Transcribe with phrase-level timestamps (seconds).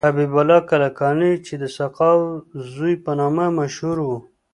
[0.07, 2.23] حبیب الله کلکانی چې د سقاو
[2.73, 4.09] زوی په نامه مشهور و.